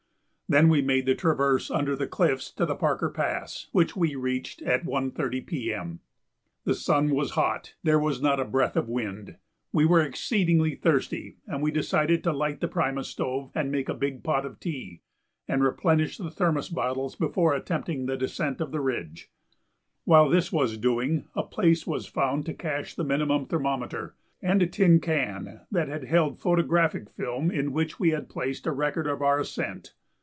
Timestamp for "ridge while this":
18.81-20.51